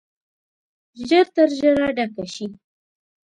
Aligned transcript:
ژر 1.07 1.25
تر 1.35 1.49
ژره 1.59 1.87
ډکه 1.97 2.25
شي. 2.33 2.47